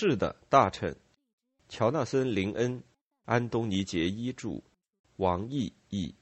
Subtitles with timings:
[0.00, 0.94] 是的，大臣。
[1.68, 2.84] 乔纳森·林恩、
[3.24, 4.62] 安东尼·杰伊著，
[5.16, 6.14] 王毅译。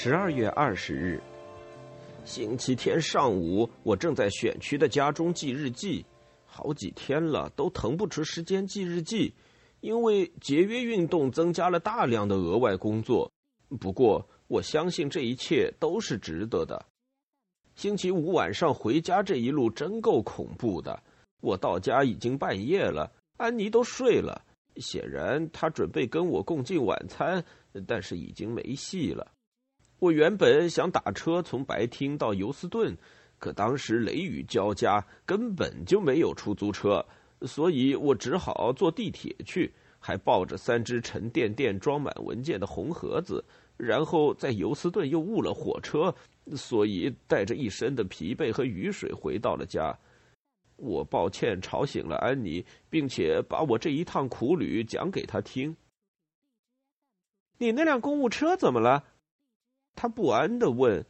[0.00, 1.20] 十二月二十日，
[2.24, 6.06] 星期天上午，我正在选区的家中记日记，
[6.46, 9.34] 好几天了都腾不出时间记日记，
[9.80, 13.28] 因为节约运动增加了大量的额外工作。
[13.80, 16.86] 不过，我相信这一切都是值得的。
[17.74, 21.02] 星期五晚上回家这一路真够恐怖的。
[21.40, 24.44] 我到家已经半夜了，安妮都睡了，
[24.76, 27.44] 显然她准备跟我共进晚餐，
[27.84, 29.32] 但是已经没戏了。
[29.98, 32.96] 我原本想打车从白厅到尤斯顿，
[33.38, 37.04] 可当时雷雨交加，根本就没有出租车，
[37.42, 43.44] 所以我只好坐地铁去，还抱着三只沉甸甸装满文件的红盒子。
[43.76, 46.14] 然后在尤斯顿又误了火车，
[46.56, 49.96] 所以带着一身的疲惫和雨水回到了家。
[50.76, 55.76] 我抱歉吵醒了安妮，并且把我这一趟苦旅讲给她听。
[57.58, 59.04] 你那辆公务车怎么了？
[60.00, 61.04] 他不安的问：“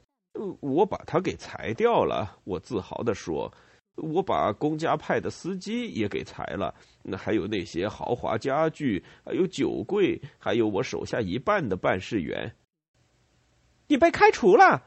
[0.61, 3.53] 我把他给裁掉了。”我自豪的说
[3.97, 12.51] ：“我把公家派的司机也给裁了，那还有那些豪华家具，还有酒柜，还有我手下一半的办事员。”
[13.89, 14.83] 你被开除了？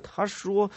[0.00, 0.70] 他说：“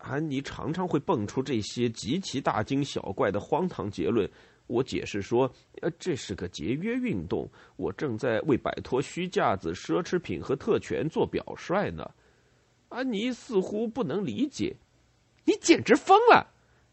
[0.00, 4.26] 安妮常常会蹦出这些极其大惊小怪的荒唐结论。”
[4.68, 5.50] 我解释说
[5.82, 12.08] ：“呃，这是个节约运动，我正在为摆脱虚架子、奢侈品和特权做表率呢。”
[12.88, 14.76] 安妮似乎不能理解
[15.44, 16.46] ，“你简直疯了！”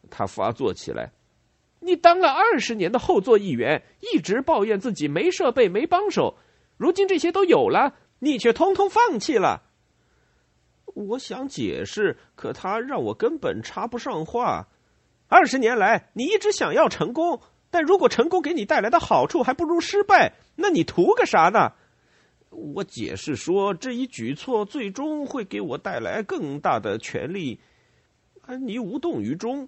[0.10, 1.12] 他发作起来
[1.80, 6.38] ，“你当了二十年的后座议员，一直抱怨自己没设备、没帮手，
[6.78, 9.64] 如今这些都有了，你却通通放弃了。”
[10.96, 14.70] 我想解释，可他让我根本插不上话。
[15.28, 17.42] 二十年来，你一直想要成功。
[17.76, 21.74] 但如果成功给你带来的好处还不如失败，那你图个啥呢？
[22.50, 27.60] 我解释说，这一举措最终会给我带来更大的权利。
[28.44, 29.68] 安妮无动于衷。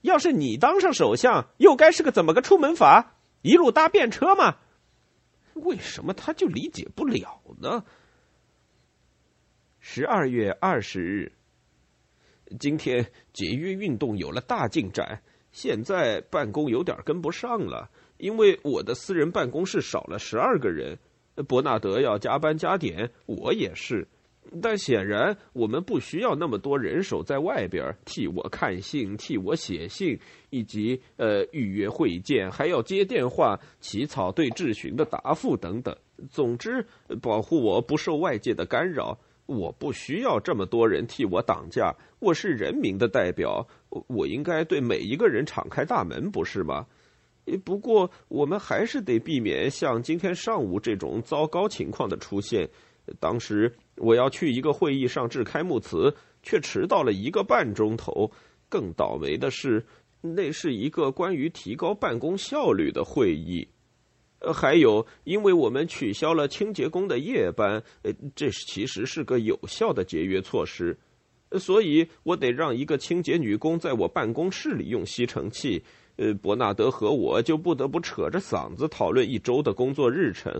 [0.00, 3.14] 要是你当上首相，又该是个怎么个出门法？
[3.42, 4.56] 一路搭便车吗？
[5.54, 7.84] 为什么他就理解不了呢？
[9.78, 11.32] 十二月二十日，
[12.58, 15.22] 今天节约运动有了大进展。
[15.58, 20.96] 现在办公有点跟不上了，因为我的私人办公室少了十二个人。
[21.48, 24.06] 伯纳德要加班加点，我也是。
[24.62, 30.16] 但显然我们不需要那么多人手在外边替我看信、替我写信，
[30.50, 35.96] 以及呃预约会见，还要接电话、起草对质询的答复等等。
[36.30, 36.86] 总之，
[37.20, 39.18] 保护我不受外界的干扰。
[39.46, 46.86] 我不需要这么多人替我挡驾，我是人民的代表，我应该对每一个人敞开大门，不是吗？
[47.64, 52.68] 不过，我们还是得避免像今天上午这种糟糕情况的出现。
[53.18, 58.30] 当时我要去一个会议上致开幕词，却迟到了一个半钟头。
[58.68, 59.82] 更倒霉的是，
[60.20, 63.66] 那是一个关于提高办公效率的会议。
[64.52, 67.82] 还有，因为我们取消了清洁工的夜班，
[68.36, 70.94] 这其实是个有效的节约措施，
[71.52, 75.82] 所以我得让一个清洁女工在我办公室里用吸尘器。
[76.16, 80.52] 呃，伯纳德和我就不得不扯着嗓子讨论一周的工作日程，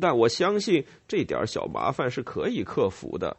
[0.00, 3.36] 但我相信这点小麻烦是可以克服的。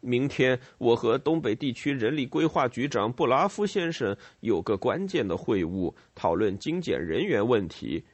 [0.00, 8.04] 明天我和东北地区人力规划局长布拉夫先生有个关键的会晤，讨论精简人员问题。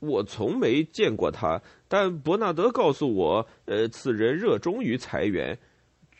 [0.00, 5.58] 我从没见过他，但伯纳德告诉我，呃，此人热衷于裁员。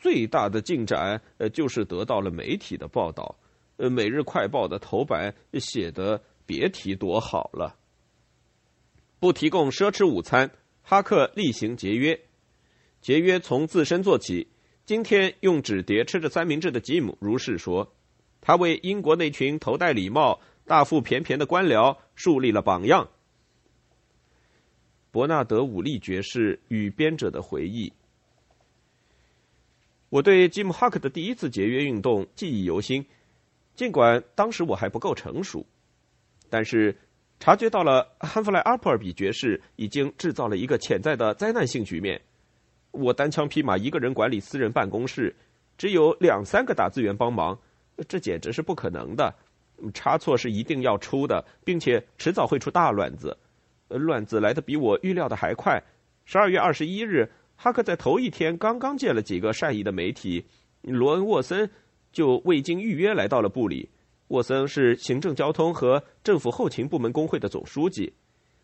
[0.06, 3.35] 最大的进展，呃，就是得到了媒体的报道。
[3.76, 7.75] 呃，《每日快报》的头版写的别提多好了。
[9.19, 10.53] 不提供奢侈午餐，
[10.85, 12.20] 哈克例行节约，
[13.00, 14.47] 节约从自身做起。
[14.85, 17.93] 今天用纸碟吃着三明治的吉姆如是说，
[18.41, 23.08] 他为英国那群头戴礼帽、大腹便便的官僚树立了榜样。
[25.11, 27.93] 伯纳德·武利爵士与编者的回忆。
[30.08, 33.05] 我对吉姆·哈克的第一次节约运动记忆犹新。
[33.75, 35.67] 尽管当时我还不够成熟，
[36.49, 36.97] 但是
[37.38, 42.20] 察觉到了汉弗莱·阿普尔比爵士已经制造了一个潜在的灾难性局面。
[42.93, 45.35] 我单枪匹马一个人管理私人办公室，
[45.76, 47.58] 只有两三个打字员帮忙，
[48.08, 49.35] 这简直是不可能的。
[49.93, 53.37] 差错是一定要出的，并且迟早会出大乱子。
[53.88, 55.82] 乱子来的比我预料的还快。
[56.25, 60.44] 十二月二十一日，哈克在头一天刚刚见了几个善意的媒体，
[60.82, 61.69] 罗恩·沃森。
[62.12, 63.91] 就未经预约来到了部里。
[64.29, 68.11] 沃森是行政交通和政府后勤部门工会的总书记，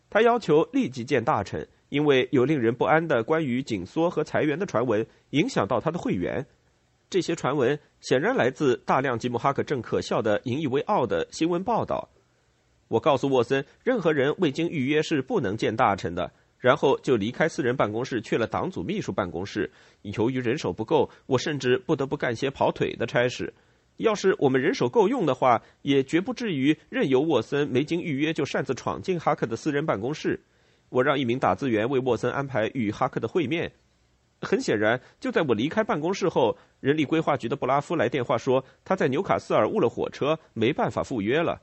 [0.09, 6.47] 他要求立即见大臣，因为有令人不安的关于紧缩和裁员的传闻影响到他的会员。
[7.11, 12.09] 这些传闻显然来自大量吉姆哈克正可笑的、引以为傲的新闻报道。
[12.89, 16.33] 我告诉沃森，任何人未经预约是不能见大臣的。
[16.63, 19.69] 然后就离开私人办公室，去了党组秘书办公室。
[20.03, 23.53] 由于人手不够，我甚至不得不干些跑腿的差事。
[23.97, 30.41] 要是我们人手够用的话，也绝不至于任由沃森没经预约就擅自闯进哈克的私人办公室。
[30.89, 33.73] 我让一名打字员为沃森安排与哈克的会面。
[34.41, 41.61] 很显然，就在我离开办公室后，人力规划局的布拉夫来电话说他在纽卡斯尔误了火车，没办法赴约了。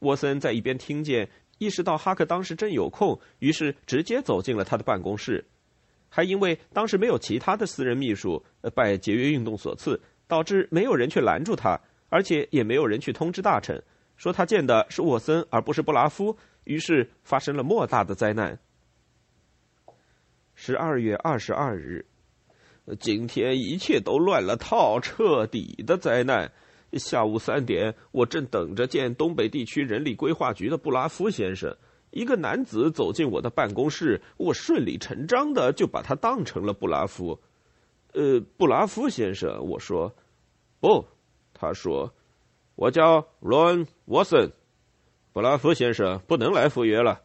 [0.00, 1.28] 沃森在一边听见。
[1.58, 5.44] 意识到哈克当时真有空，于是直接走进了他的办公室。
[6.08, 8.44] 还因为当时没有其他的私人秘书，
[8.74, 13.82] 拜节约运动所赐，导致没有人去拦住他，而且也没有人去通知大臣，
[14.16, 16.36] 说他见的是沃森而不是布拉夫。
[16.64, 18.56] 于是发生了莫大的灾难。
[20.54, 22.06] 十二月二十二日，
[23.00, 26.52] 今天一切都乱了套，彻底的灾难。
[26.98, 31.76] 下午三点，我正等着见东北地区人力规划局的布拉夫先生。
[32.10, 37.40] 一个男子走进我的办公室，我顺理成章的就把他当成了布拉夫。
[38.12, 40.14] 呃，布拉夫先生，我说，
[40.78, 41.06] 不，
[41.54, 42.12] 他说，
[42.74, 44.52] 我叫罗恩·沃森。
[45.32, 47.22] 布拉夫先生不能来赴约了。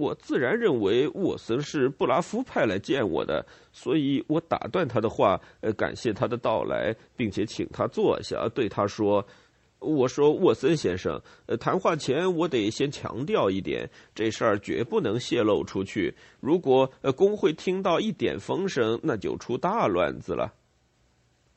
[0.00, 9.22] 我自然认为沃森是布拉夫派来见我的，所以我打断他的话，呃，感谢他的到来，并且请他坐下，对他说
[9.78, 16.14] ：“我说沃森先生，呃，谈话前我得先强调一点，这事儿绝不能泄露出去。
[16.40, 20.54] 如果呃工会听到一点风声，那就出大乱子了。”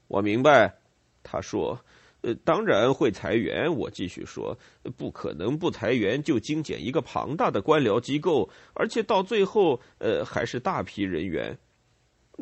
[0.09, 0.75] 我明白，
[1.23, 1.79] 他说。
[2.23, 3.73] 呃，当然会裁员。
[3.73, 4.57] 我继续说，
[4.97, 11.57] 不可能不裁员就精简一个庞大的官僚机构，而且到最后，呃，还是大批人员。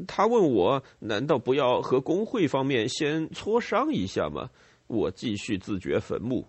[0.07, 4.49] 他问我，难道不要和工会方面先磋商一下吗？
[4.87, 6.47] 我继续自掘坟墓。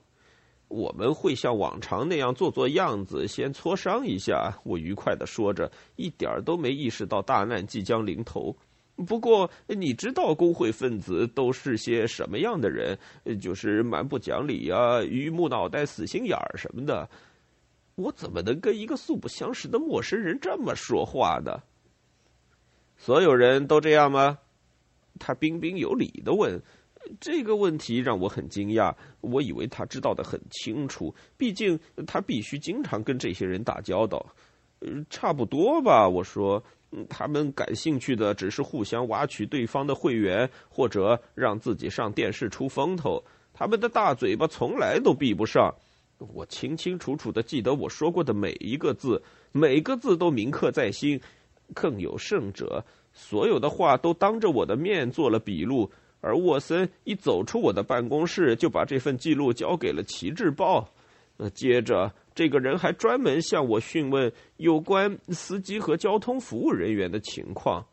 [0.69, 4.59] 我们会像往常那样做做样子，先磋商一下。
[4.65, 8.57] 我愉快的说着，一点都没意识到大难即将临头。
[9.05, 12.99] 不过，你知道工会分子都是些什么样的人？
[13.41, 17.09] 就是蛮不讲理啊，榆木脑袋、死心眼儿什么的。
[17.95, 21.63] 我怎么能跟一个素不相识的陌生人这么说话呢？
[22.97, 24.39] 所有人都这样吗？
[25.19, 26.61] 他彬彬有礼的问。
[27.21, 28.95] 这个问题让我很惊讶。
[29.21, 34.25] 我以为他知道的很清楚，毕竟他必须经常跟这些人打交道。
[35.11, 36.63] 差不多吧，我说。
[37.09, 43.23] 他们感兴趣的只是互相挖取对方的会员，或者让自己上电视出风头。
[43.55, 45.75] 他们的大嘴巴从来都闭不上。
[46.35, 51.21] 我清清楚楚的记得我说过的每一个字，每个字都铭刻在心。
[51.75, 55.91] 更有甚者，所有的话都当着我的面做了笔录。
[56.21, 60.81] 而沃森一走出我的办公室，就把这份记录交给了《旗帜报》。
[61.39, 62.13] 呃，接着。
[62.35, 67.87] 这个人还专门向我询问有关司机和交通服务人员的情况。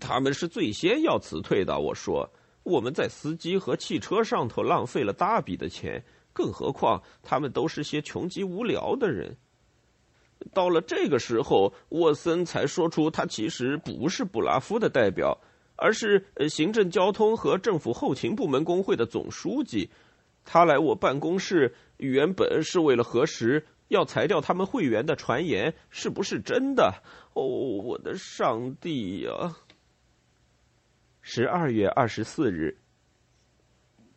[0.00, 1.78] 他们是最先要辞退的。
[1.78, 2.30] 我说，
[2.62, 9.36] 我们在司机和汽车上头浪费了大笔的钱，更何况他们都是些穷极无聊的人。
[10.52, 15.36] 到了这个时候，沃森才说出他其实不是布拉夫的代表，
[15.76, 19.90] 而是行政交通和政府后勤部门工会的总书记。
[20.44, 21.74] 他来我办公室。
[22.04, 27.02] 原本是为了核实要裁掉他们会员的传言是不是真的。
[27.34, 29.56] 哦，我的上帝呀！
[31.20, 32.76] 十二月二十四日，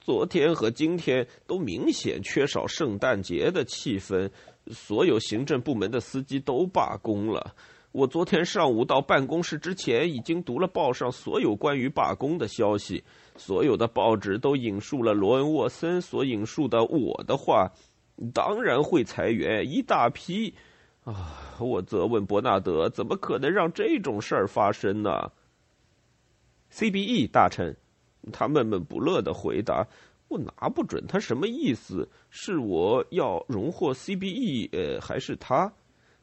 [0.01, 4.29] 昨天和今天都明显缺少圣诞节的气氛，
[4.67, 7.55] 所有行政部门的司机都罢工了。
[7.93, 13.03] 我昨天上午到办公室之前，已经读了报上所有关于罢工的消息。
[13.37, 17.71] 所有的报纸都引述了罗恩·沃森所引述的我的话，
[18.33, 20.53] 当然会裁员一大批。
[21.05, 25.31] 啊，我责问伯纳德，怎么可能让这种事儿发生呢
[26.71, 27.75] ？CBE 大臣，
[28.33, 29.87] 他闷闷不乐的回答
[30.27, 35.71] ：“我拿不准他什么意思，是我要荣获 CBE，呃，还是他？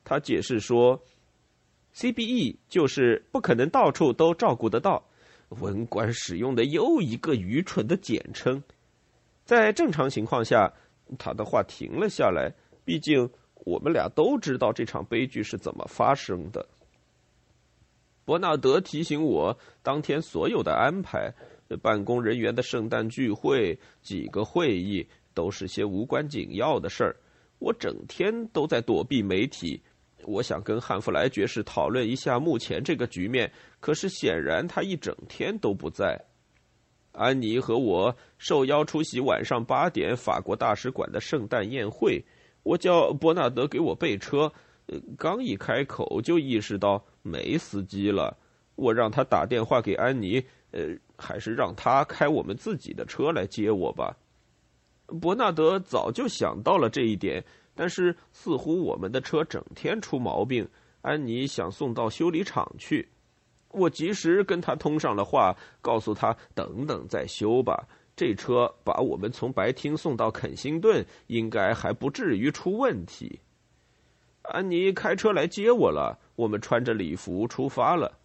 [0.05, 1.01] 他解释说
[1.97, 5.05] ，CBE 就是不可能到处都照顾得到，
[5.49, 8.63] 文官使用的又一个愚蠢的简称。
[9.45, 10.73] 在正常情况下，
[11.19, 12.53] 他的话停了下来。
[12.85, 13.31] 毕竟
[13.65, 16.67] 我们俩都知道这场悲剧是怎么发生的。
[18.25, 21.33] 伯纳德提醒我，当天所有的安排。
[21.83, 27.17] 办公人员的圣诞聚会，几个会议，都是些无关紧要的事儿。
[27.59, 29.83] 我整天都在躲避媒体。
[30.23, 36.19] 我想跟汉弗莱爵士讨论一下目前这个局面，可是显然他一整天都不在。
[37.13, 42.25] 安妮和我受邀出席晚上八点法国大使馆的圣诞宴会。
[42.63, 44.53] 我叫伯纳德给我备车，
[45.19, 48.37] 刚一开口就意识到没司机了。
[48.75, 50.97] 我让他打电话给安妮，呃。
[51.17, 54.17] 还是让他开我们自己的车来接我吧。
[55.21, 57.41] 伯纳德早就想到了这一点，
[57.75, 60.69] 但是似乎我们的车整天出毛病。
[61.03, 63.07] 安妮想送到修理厂去，
[63.73, 67.87] 我及时跟他通上了话，告诉他等等再修吧。
[68.17, 73.41] 这车把我们从白厅送到肯辛顿，应该还不至于出问题。
[74.43, 78.17] 安妮开车来接我了，我们穿着礼服出发了。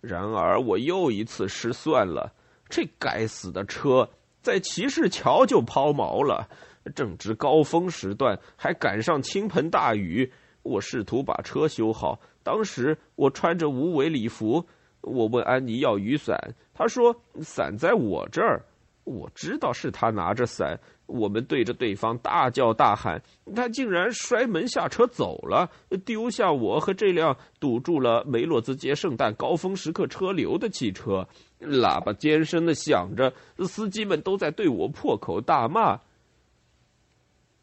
[0.00, 2.32] 然而，我又一次失算了。
[2.68, 4.08] 这该死的车
[4.42, 6.48] 在骑士桥就抛锚了，
[6.94, 10.30] 正值高峰时段，还赶上倾盆大雨。
[10.62, 14.64] 我试图把车修好，当时我穿着无尾礼服。
[15.00, 16.38] 我问安妮要雨伞，
[16.72, 18.64] 她说伞在我这儿。
[19.04, 23.20] 我知道是他拿着伞，我们对着对方大叫大喊，
[23.52, 25.68] 他竟然摔门下车走了，
[26.04, 31.26] 丢下我和这辆堵住了梅洛兹街圣诞高峰时刻车流的汽车。
[31.58, 33.32] 喇叭尖声的响着，
[33.66, 35.98] 司机们都在对我破口大骂。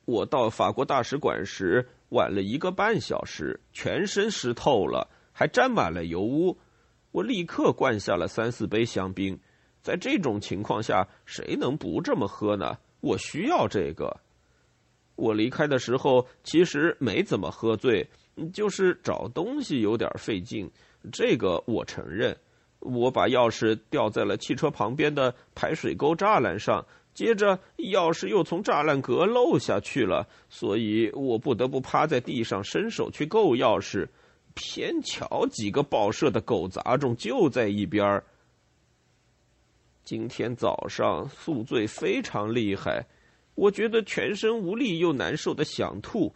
[0.09, 6.57] 我到法国大使馆时晚了一个半小时，全身湿透了，还沾满了油污。
[7.11, 9.39] 我立刻灌下了三四杯香槟。
[9.81, 12.77] 在这种情况下，谁能不这么喝呢？
[13.01, 14.19] 我需要这个。
[15.15, 18.09] 我离开的时候其实没怎么喝醉，
[18.51, 20.71] 就是找东西有点费劲，
[21.11, 22.35] 这个我承认。
[22.79, 26.85] 我把钥匙掉在了汽车旁边的排水沟栅栏上，
[27.19, 34.07] 接着钥匙又从栅栏格漏下去了，所以我不得不趴在地上伸手去够钥匙。
[34.53, 38.23] 偏巧几个报社的狗杂种就在一边儿。
[40.05, 43.05] 今天早上宿醉非常厉害，
[43.53, 46.33] 我觉得全身无力又难受的想吐。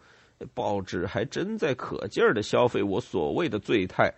[0.52, 4.12] 报纸还真在可劲儿的消费我所谓的醉态，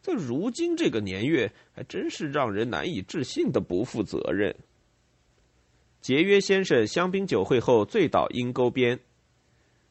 [0.00, 4.56] 在如今这个年月，还真是让人难以置信的不负责任。
[6.00, 8.98] 节约先生香槟酒会后醉倒阴沟边。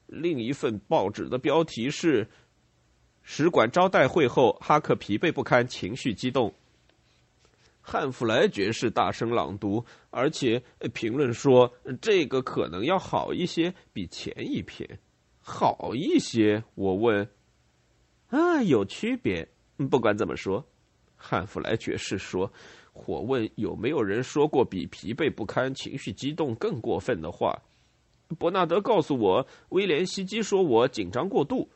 [0.08, 2.28] 另一份报纸的标题是：
[3.24, 6.54] 使馆招待会后，哈克疲惫不堪，情绪激动。
[7.82, 10.62] 汉弗莱爵士大声朗读，而且
[10.94, 15.00] 评论说这个可能要好一些，比前一篇
[15.42, 16.64] 好一些。
[16.76, 17.30] 我问
[18.28, 19.48] ：“啊，有区别？”
[19.90, 20.66] 不管怎么说，
[21.16, 22.52] 汉弗莱爵士说
[23.06, 27.58] ：“我问有没有人说过比疲惫不堪、情绪激动更过分的话？”
[28.40, 31.70] 伯纳德告诉我，威廉希基说我紧张过度。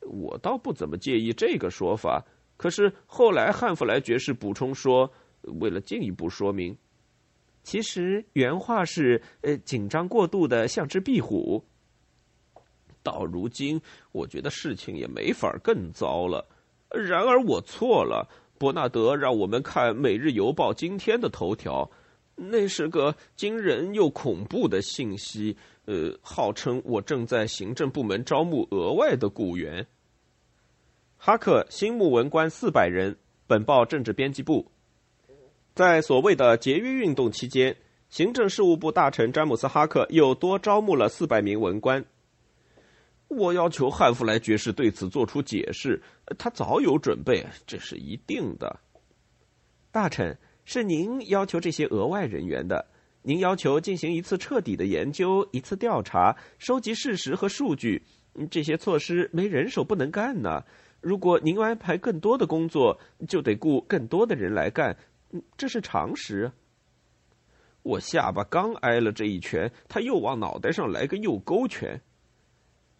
[0.00, 2.24] 我倒不怎么介意这个说法，
[2.56, 5.10] 可是后来汉弗莱爵士补充说。
[5.60, 6.76] 为了进一步说明，
[7.62, 11.64] 其实原话是：“呃，紧张过度的像只壁虎。”
[13.04, 16.44] 到如今，我觉得事情也没法更糟了。
[16.90, 18.28] 然而我错了。
[18.58, 21.88] 伯纳德让我们看《每日邮报》今天的头条，
[22.34, 25.56] 那是个惊人又恐怖的信息。
[25.86, 29.86] 呃，号称我正在行政部门招募额外的雇员。
[31.16, 33.16] 哈克新募文官四百人。
[33.46, 34.70] 本报政治编辑部。
[35.74, 37.74] 在所谓的节约运动期间，
[38.10, 42.04] 行政事务部大臣詹姆斯·哈克又多招募了四百名文官。
[43.28, 46.02] 我要求汉弗莱爵士对此做出解释，
[46.38, 48.80] 他早有准备，这是一定的。
[49.90, 52.86] 大臣，是您要求这些额外人员的，
[53.22, 58.02] 您要求进行一次彻底的研究，一次调查，收集事实和数据。
[58.50, 60.62] 这些措施没人手不能干呢。
[61.00, 64.96] 如果您安排更多的工作，就得雇更多的人来干。
[65.56, 66.50] 这是常识。
[67.82, 72.00] 我下巴刚挨了这一拳，他又往脑袋上来个右勾拳。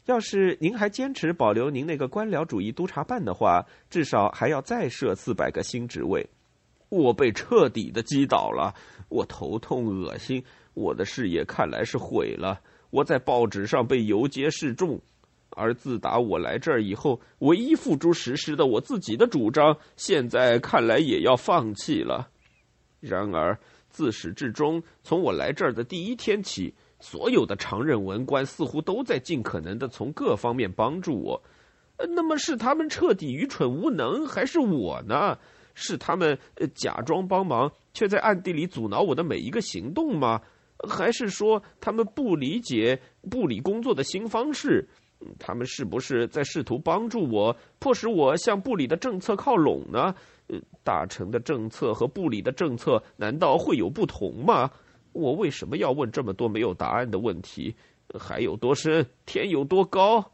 [0.08, 6.26] 要是您还坚持保留您那个官僚主义督察办的话，至少还要再设四百个新职位。
[6.88, 8.74] 我被彻底的击倒了，
[9.10, 14.98] 我头痛恶心，我的事业看来是毁了，我在报纸上被游街示众。
[15.50, 22.30] 而自打我来这儿以后，唯一付诸实施的我自己的主张，现在看来也要放弃了。
[23.00, 23.58] 然而
[23.90, 31.42] 自始至终，从我来这儿的第一天起，所有的常任文官似乎都在尽可能的从各方面帮助我。
[32.14, 35.36] 那么是他们彻底愚蠢无能，还是我呢？
[35.74, 36.36] 是他们
[36.74, 40.40] 假装帮忙，却在暗地里阻挠我的每一个行动吗？
[40.88, 43.00] 还是说他们不理解
[43.30, 44.88] 部里工作的新方式？
[45.38, 50.14] 他们是不是在试图帮助我，迫使我向部里的政策靠拢呢？
[50.82, 54.70] 大臣的政策和部里的政策难道会有不同吗？
[55.18, 57.74] 我为什么要问这么多没有答案的问题？
[58.16, 60.30] 海有多深，天有多高？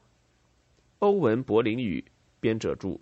[0.99, 2.05] 欧文·柏林语，
[2.39, 3.01] 编者注。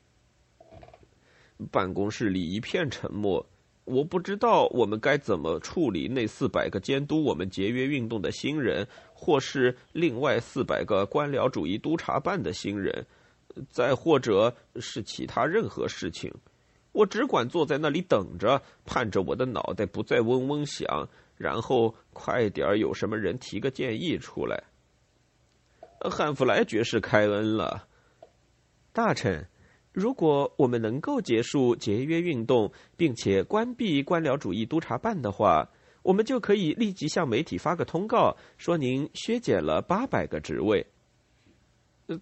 [1.73, 3.45] 办公室里一片沉默。
[3.85, 13.05] 我不知道我们该怎么处理那四百个监督我们节约运动的新人，或是另外四百个官僚主义督察办的新人，
[13.69, 16.33] 再或者是其他任何事情。
[16.93, 21.09] 我只管坐在那里等着，盼着我的脑袋不再嗡嗡响，
[21.43, 24.63] 然后快点有什么人提个建议出来。
[26.09, 27.89] 汉弗莱爵士开恩了，
[28.93, 29.45] 大臣。
[29.93, 35.69] 如果我们能够结束节约运动，并且关闭官僚主义督察办的话，
[36.03, 40.87] 我们就可以立即向媒体发个通告，说您削减了八百个职位。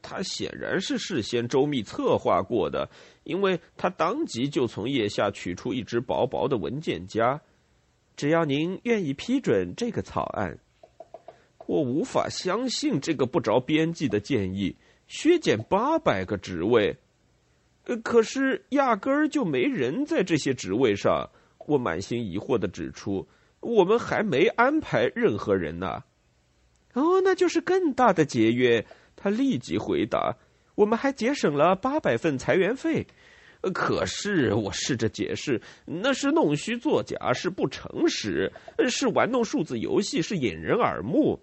[0.02, 2.88] 他显然是事先周密策划过的，
[3.24, 7.40] 因为他当即就从腋下取出一只薄薄的文件夹。
[8.20, 10.58] 只要您愿意批准这个草案，
[11.66, 14.76] 我无法相信这个不着边际的建议：
[15.08, 16.98] 削减八百个职位。
[17.86, 21.30] 呃可是压根儿就没人在这些职位上，
[21.66, 23.26] 我满心疑惑的指出，
[23.60, 26.04] 我们还没安排任何人呢。
[26.92, 28.84] 哦，那就是更大的节约。
[29.16, 30.36] 他立即回答
[30.76, 33.06] ：“我们还节省了八百份裁员费。”
[33.74, 38.50] 可是我试着解释，那是弄虚作假，是不诚实，
[38.88, 41.38] 是玩弄数字游戏，是引人耳目。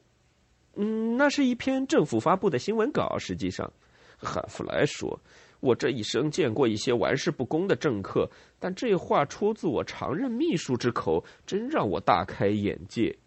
[0.76, 3.18] 嗯，那是一篇政府发布的新闻稿。
[3.18, 3.72] 实际上，
[4.18, 5.20] 汉弗莱说。
[5.60, 13.18] 我这一生见过一些玩世不恭的政客，但这话出自我常任秘书之口，真让我大开眼界。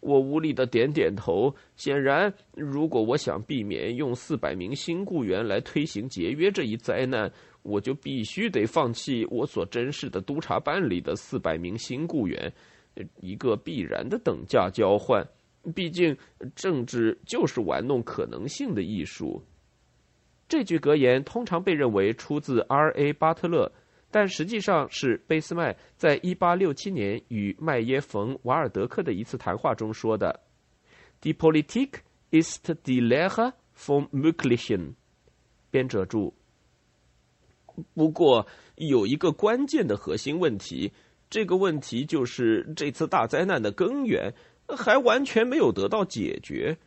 [0.00, 1.54] 我无力的点点头。
[1.76, 12.52] 显然，如果我想避免用四百名新雇员来推行节约这一灾难，我就必须得放弃我所珍视的督察办里的四百名新雇员，
[13.20, 15.26] 一个必然的等价交换。
[15.74, 16.16] 毕竟，
[16.54, 19.44] 政治就是玩弄可能性的艺术。
[20.48, 23.12] 这句格言通常被认为出自 R.A.
[23.12, 23.70] 巴特勒，
[24.10, 30.40] 但实际上是贝斯麦在1867年与麦耶冯瓦尔德克的一次谈话中说的。
[31.20, 34.94] Die Politik ist die Lehre vom Möglichen。
[35.70, 36.39] 编者注。
[37.94, 40.92] 不过有一个关键的核心问题，
[41.28, 44.34] 这个问题就是这次大灾难的根源
[44.66, 46.78] 还完全没有得到解决。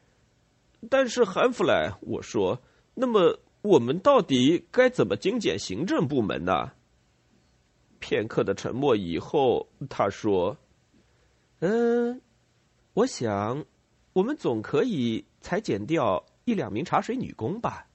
[0.89, 2.61] 但是韩弗莱，我说，
[2.93, 3.39] 那么。
[3.63, 6.73] 我们到底该怎么精简行政部门呢？
[7.99, 10.57] 片刻的沉默以后，他说
[11.63, 12.21] ：“嗯，
[12.93, 13.63] 我想，
[14.11, 17.87] 我们总可以裁减掉一两名茶水女工吧。”